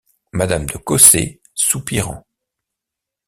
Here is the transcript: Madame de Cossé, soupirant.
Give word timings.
Madame 0.31 0.65
de 0.65 0.77
Cossé, 0.79 1.41
soupirant. 1.53 2.25